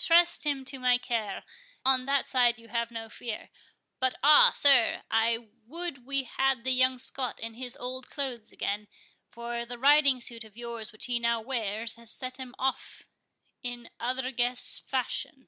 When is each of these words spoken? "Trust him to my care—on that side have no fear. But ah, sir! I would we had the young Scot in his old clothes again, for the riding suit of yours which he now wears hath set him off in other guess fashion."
"Trust 0.00 0.42
him 0.44 0.64
to 0.64 0.80
my 0.80 0.98
care—on 0.98 2.04
that 2.04 2.26
side 2.26 2.58
have 2.58 2.90
no 2.90 3.08
fear. 3.08 3.50
But 4.00 4.16
ah, 4.20 4.50
sir! 4.52 5.04
I 5.12 5.50
would 5.64 6.04
we 6.04 6.24
had 6.24 6.64
the 6.64 6.72
young 6.72 6.98
Scot 6.98 7.38
in 7.38 7.54
his 7.54 7.76
old 7.76 8.10
clothes 8.10 8.50
again, 8.50 8.88
for 9.28 9.64
the 9.64 9.78
riding 9.78 10.20
suit 10.20 10.42
of 10.42 10.56
yours 10.56 10.90
which 10.90 11.04
he 11.04 11.20
now 11.20 11.40
wears 11.40 11.94
hath 11.94 12.08
set 12.08 12.36
him 12.36 12.52
off 12.58 13.06
in 13.62 13.88
other 14.00 14.32
guess 14.32 14.76
fashion." 14.80 15.46